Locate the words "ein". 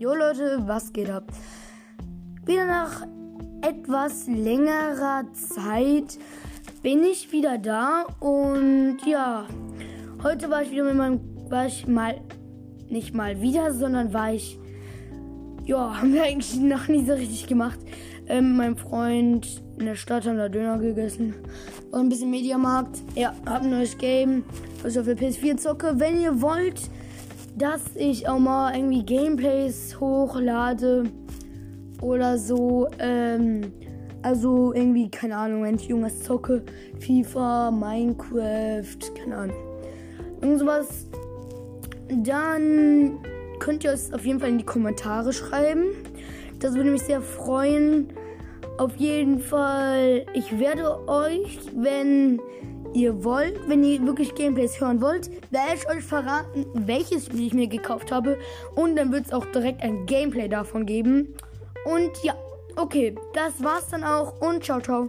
22.00-22.08, 23.64-23.70, 59.82-60.06